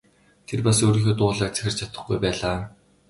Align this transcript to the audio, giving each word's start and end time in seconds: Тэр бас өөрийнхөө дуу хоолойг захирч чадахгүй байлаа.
Тэр 0.51 0.59
бас 0.67 0.77
өөрийнхөө 0.85 1.15
дуу 1.17 1.29
хоолойг 1.29 1.53
захирч 1.55 1.75
чадахгүй 1.79 2.17
байлаа. 2.21 2.57